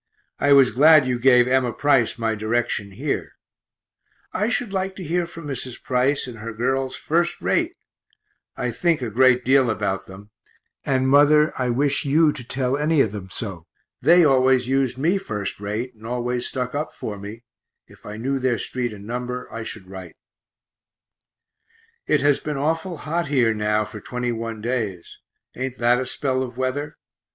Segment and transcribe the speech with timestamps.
[0.39, 3.33] I was glad you gave Emma Price my direction here;
[4.33, 5.83] I should [like] to hear from Mrs.
[5.83, 7.77] Price and her girls first rate,
[8.57, 10.31] I think a great deal about them
[10.83, 13.67] and mother, I wish you to tell any of them so;
[14.01, 17.43] they always used me first rate, and always stuck up for me
[17.85, 20.15] if I knew their street and number I should write.
[22.07, 25.19] It has been awful hot here now for twenty one days;
[25.55, 26.97] ain't that a spell of weather?